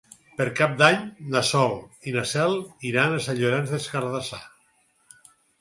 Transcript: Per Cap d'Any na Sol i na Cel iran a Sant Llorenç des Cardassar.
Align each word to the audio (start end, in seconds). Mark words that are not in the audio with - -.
Per 0.37 0.45
Cap 0.59 0.71
d'Any 0.79 0.97
na 1.35 1.43
Sol 1.49 1.75
i 2.11 2.15
na 2.17 2.25
Cel 2.31 2.57
iran 2.93 3.13
a 3.19 3.23
Sant 3.29 3.41
Llorenç 3.43 3.77
des 3.77 3.89
Cardassar. 3.93 4.45